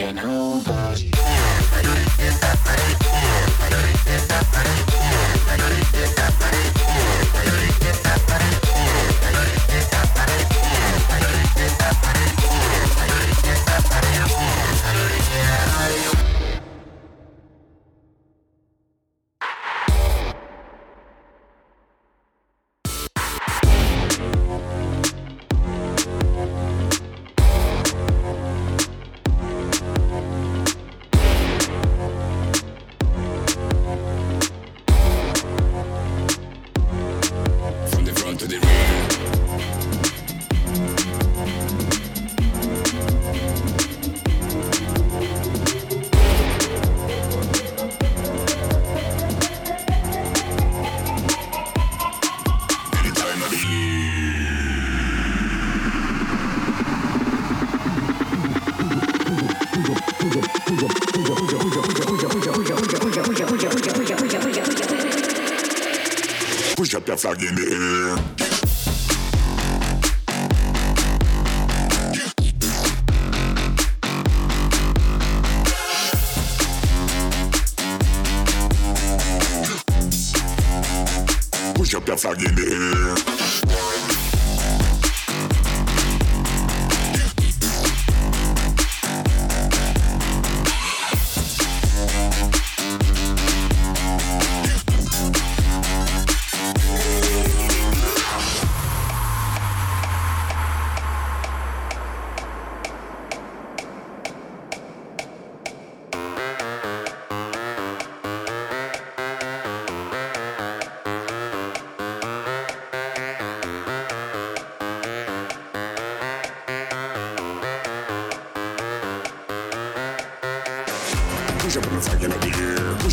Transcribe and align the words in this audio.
can 0.00 0.14
nobody 0.14 1.19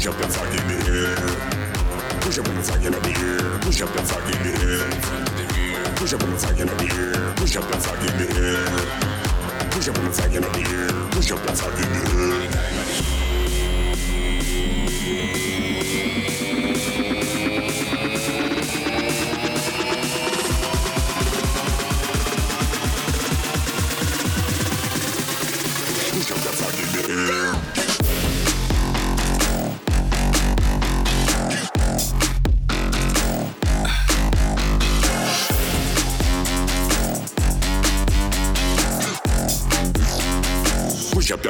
Push 0.08 0.16
up 0.16 0.46
in 0.46 0.68
the 0.68 0.78
air. 0.88 1.16
Push 2.22 2.40
up 2.40 2.48
your 2.48 2.64
fucking 2.64 2.92
the 2.92 3.10
air. 3.20 3.60
Push 3.60 3.82
up 3.82 3.98
and 3.98 4.08
zag 4.08 4.30
in 4.30 4.44
the 4.44 4.54
air. 4.64 5.96
Push 5.98 6.14
up 6.14 6.24
your 6.24 6.34
fucking 6.38 6.68
the 6.68 6.88
air. 6.96 7.34
Push 7.36 7.58
up 7.58 7.70
your 7.70 7.80
fucking 7.82 8.18
head. 8.18 9.70
Push 9.70 9.90
up 9.90 9.98
your 9.98 10.12
fucking 10.12 10.46
up 10.46 10.56
here. 10.56 11.10
Push 11.12 11.32
up 11.32 11.46
your 11.46 11.56
fucking 11.56 11.92
head. 11.92 12.47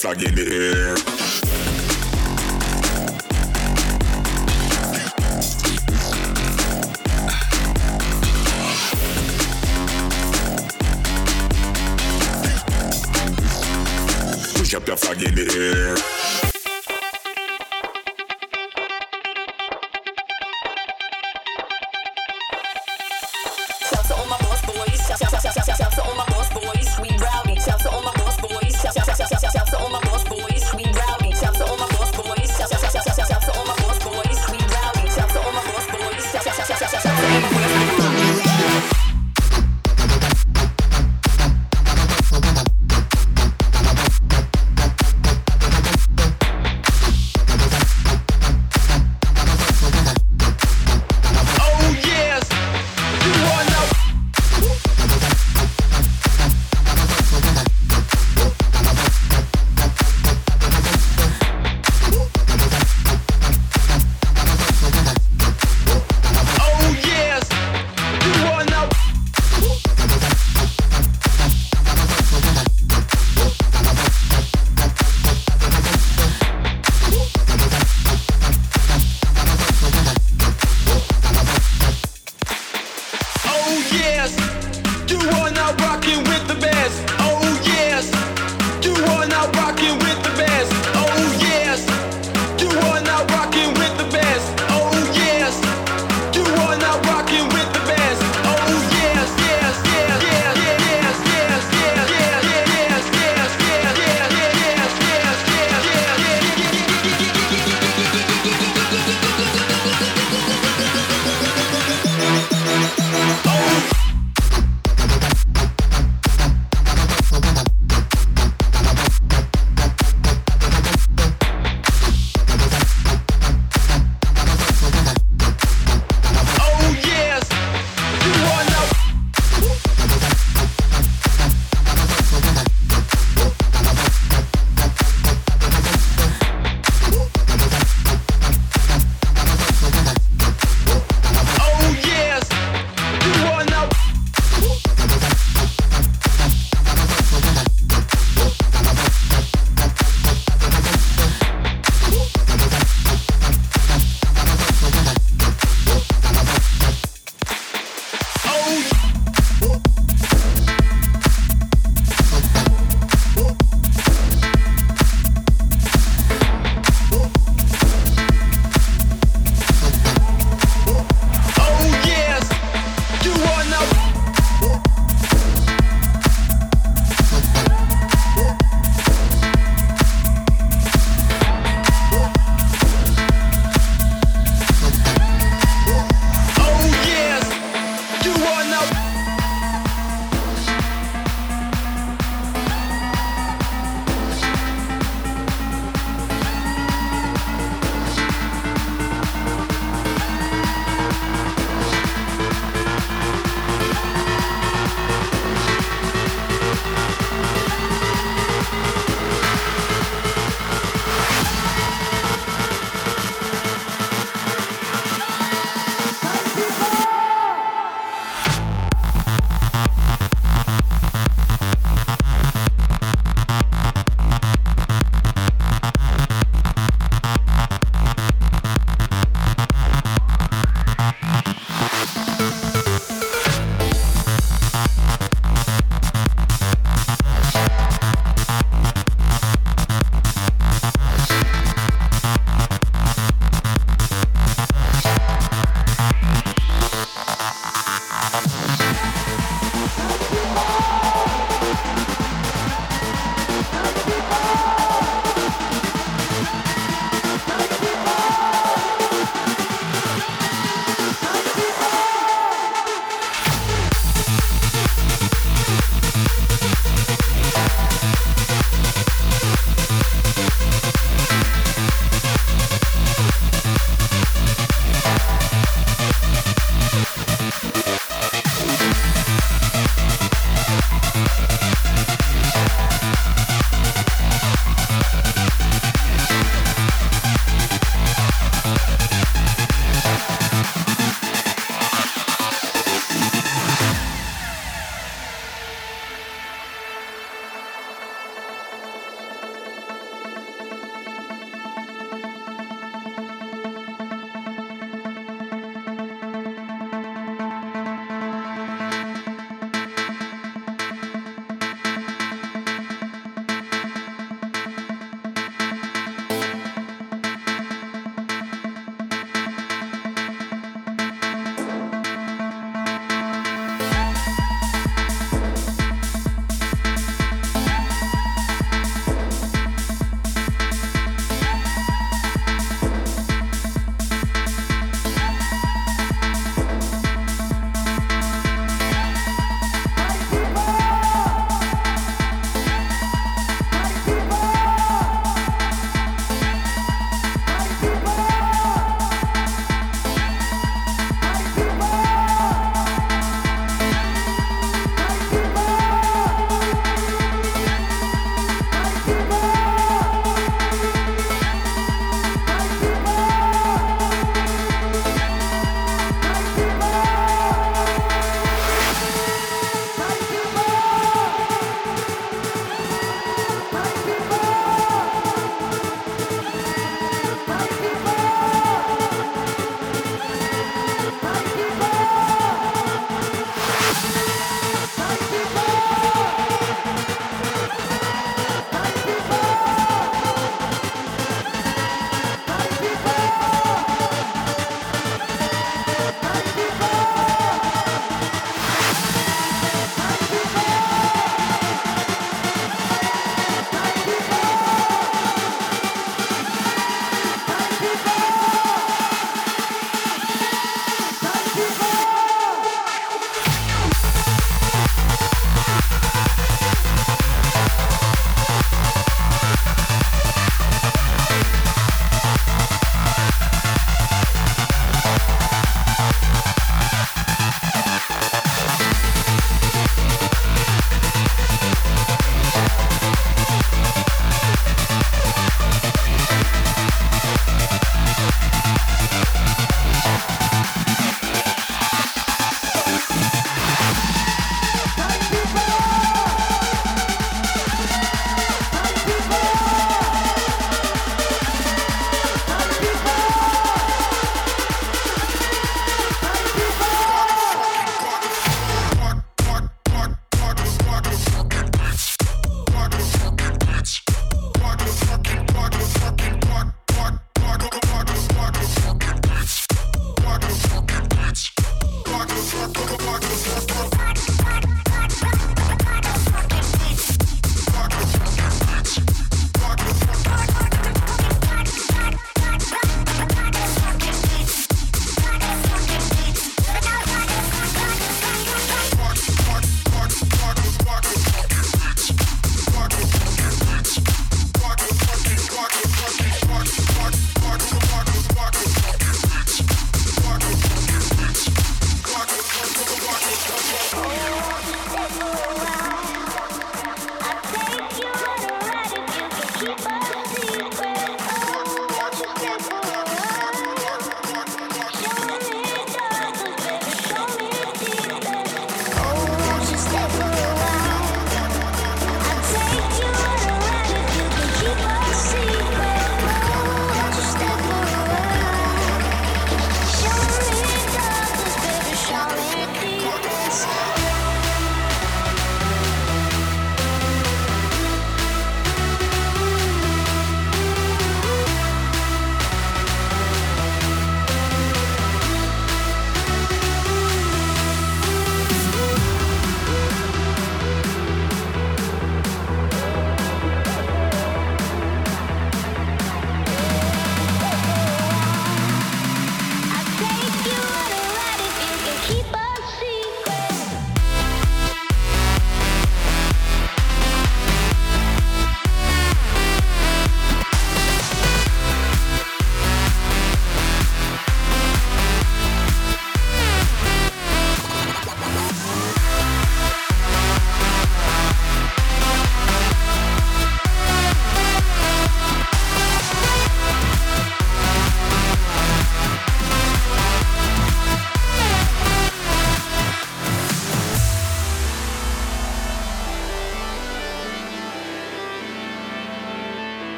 Flag 0.00 0.22
in 0.22 0.34
the 0.34 0.46
air. 0.48 0.94
Push 14.54 14.74
up 14.74 14.86
your 14.86 14.96
flag 14.96 15.22
in 15.22 15.34
the 15.34 15.44
air. 15.54 15.79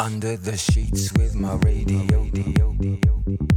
Under 0.00 0.36
the 0.36 0.56
sheets 0.56 1.12
with 1.12 1.34
my 1.34 1.54
radio 1.56 2.28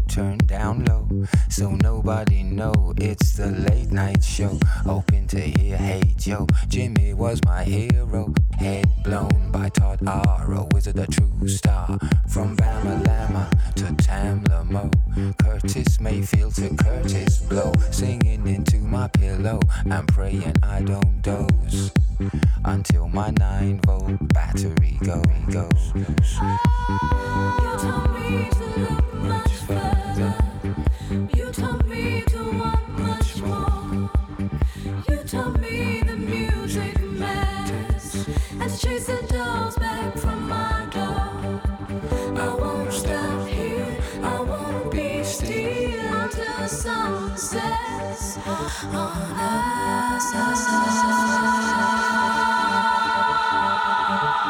turned 0.08 0.48
down 0.48 0.86
low, 0.86 1.26
so 1.50 1.72
nobody 1.72 2.44
know 2.44 2.94
it's 2.98 3.38
the 3.38 3.48
late 3.48 3.92
night 3.92 4.24
show. 4.24 4.58
Hoping 4.86 5.28
to 5.28 5.40
hear, 5.40 5.78
hey 5.78 6.02
Joe, 6.18 6.48
Jimmy 6.68 7.14
was 7.14 7.40
my 7.46 7.64
hero. 7.64 8.34
Head 8.58 8.90
blown 9.04 9.52
by 9.52 9.70
Todd 9.70 10.00
R, 10.08 10.54
a 10.54 10.64
wizard, 10.72 10.98
a 10.98 11.08
true 11.08 11.48
star. 11.48 11.98
From 12.28 12.56
Bama 12.58 13.06
Lama 13.06 13.50
to 13.76 13.84
Tamla 14.04 14.64
Mo, 14.70 14.90
Curtis 15.38 16.00
Mayfield 16.00 16.56
to 16.56 16.70
Kurtis 16.70 17.48
Blow, 17.48 17.72
singing 17.92 18.48
into 18.48 18.78
my 18.78 19.08
pillow. 19.08 19.60
I'm 19.90 20.06
praying 20.08 20.56
I 20.64 20.82
don't 20.82 21.22
doze 21.22 21.92
until 22.66 23.08
my 23.10 23.32
9 23.32 23.82
volt 23.86 24.34
battery 24.34 24.98
go 25.04 25.22
goes. 25.52 25.92
You 25.96 26.06
told 27.78 28.20
me 28.20 28.50
to 28.50 28.80
look 28.80 29.14
much 29.16 29.52
further. 29.68 30.36
You 31.36 31.52
me 31.88 32.22
to 32.28 32.52
want 32.60 33.00
much 33.00 33.42
more. 33.42 34.10
You 35.10 35.18
me 35.62 36.02
the 36.02 36.18
music 36.18 37.00
and 38.60 38.72
to 38.72 38.78
chase 38.78 39.08
the 39.08 39.22
dolls 39.32 39.76
back 39.78 40.18
from 40.18 40.48
my 40.48 40.88
door. 40.92 41.62
I 42.36 42.56
won't 42.60 42.94
stop 42.94 43.48
here. 43.48 43.98
I 44.24 44.42
won't 44.42 44.92
be 44.92 45.24
still 45.24 46.32
until 46.32 46.86
on 46.86 47.36
us. 51.10 51.17